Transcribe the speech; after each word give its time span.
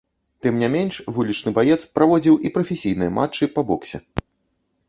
Тым 0.45 0.55
не 0.61 0.69
менш, 0.75 0.95
вулічны 1.17 1.53
баец 1.59 1.77
праводзіў 1.97 2.39
і 2.49 2.53
прафесійныя 2.57 3.15
матчы 3.19 3.53
па 3.59 3.69
боксе. 3.73 3.97